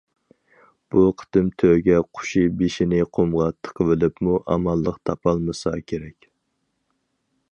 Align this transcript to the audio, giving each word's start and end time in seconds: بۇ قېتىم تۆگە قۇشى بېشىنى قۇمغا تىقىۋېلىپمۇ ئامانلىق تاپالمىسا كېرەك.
بۇ 0.93 1.01
قېتىم 1.21 1.49
تۆگە 1.63 1.99
قۇشى 2.19 2.43
بېشىنى 2.61 3.03
قۇمغا 3.17 3.47
تىقىۋېلىپمۇ 3.67 4.41
ئامانلىق 4.55 4.99
تاپالمىسا 5.11 5.75
كېرەك. 5.93 6.31